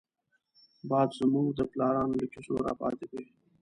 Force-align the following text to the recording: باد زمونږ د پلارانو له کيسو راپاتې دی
باد 0.89 1.09
زمونږ 1.19 1.47
د 1.55 1.59
پلارانو 1.71 2.17
له 2.19 2.25
کيسو 2.33 2.53
راپاتې 2.67 3.05
دی 3.11 3.23